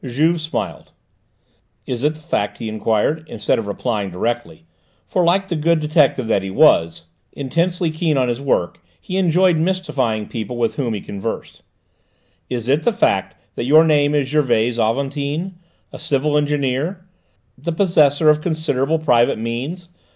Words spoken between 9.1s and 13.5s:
enjoyed mystifying people with whom he conversed, "is it the fact